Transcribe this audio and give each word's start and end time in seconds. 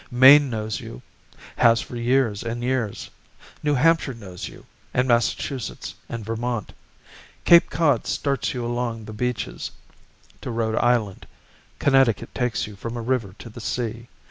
Maine 0.09 0.49
knows 0.49 0.79
you, 0.79 1.03
Has 1.57 1.79
for 1.79 1.95
years 1.95 2.41
and 2.41 2.63
years; 2.63 3.11
New 3.61 3.75
Hampshire 3.75 4.15
knows 4.15 4.47
you, 4.47 4.65
And 4.95 5.07
Massachusetts 5.07 5.93
And 6.09 6.25
Vermont. 6.25 6.73
Cape 7.45 7.69
Cod 7.69 8.07
starts 8.07 8.51
you 8.55 8.65
along 8.65 9.05
the 9.05 9.13
beaches 9.13 9.69
to 10.41 10.49
Rhode 10.49 10.77
Island; 10.77 11.27
Connecticut 11.77 12.33
takes 12.33 12.65
you 12.65 12.75
from 12.75 12.97
a 12.97 13.01
river 13.03 13.35
to 13.37 13.47
the 13.49 13.61
sea. 13.61 14.07